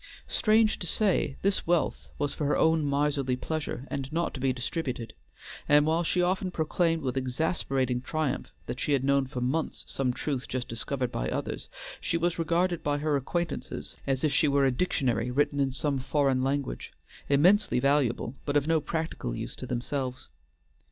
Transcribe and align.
Strange 0.27 0.79
to 0.79 0.87
say 0.87 1.37
this 1.43 1.67
wealth 1.67 2.07
was 2.17 2.33
for 2.33 2.47
her 2.47 2.57
own 2.57 2.83
miserly 2.83 3.35
pleasure 3.35 3.85
and 3.91 4.11
not 4.11 4.33
to 4.33 4.39
be 4.39 4.51
distributed, 4.51 5.13
and 5.69 5.85
while 5.85 6.01
she 6.03 6.23
often 6.23 6.49
proclaimed 6.49 7.03
with 7.03 7.15
exasperating 7.17 8.01
triumph 8.01 8.51
that 8.65 8.79
she 8.79 8.93
had 8.93 9.03
known 9.03 9.27
for 9.27 9.41
months 9.41 9.83
some 9.85 10.11
truth 10.11 10.47
just 10.47 10.67
discovered 10.67 11.11
by 11.11 11.29
others, 11.29 11.69
she 12.01 12.17
was 12.17 12.39
regarded 12.39 12.81
by 12.81 12.97
her 12.97 13.15
acquaintances 13.15 13.95
as 14.07 14.23
if 14.23 14.33
she 14.33 14.47
were 14.47 14.65
a 14.65 14.71
dictionary 14.71 15.29
written 15.29 15.59
in 15.59 15.71
some 15.71 15.99
foreign 15.99 16.41
language; 16.43 16.91
immensely 17.29 17.79
valuable, 17.79 18.33
but 18.43 18.57
of 18.57 18.65
no 18.65 18.81
practical 18.81 19.35
use 19.35 19.55
to 19.55 19.67
themselves. 19.67 20.29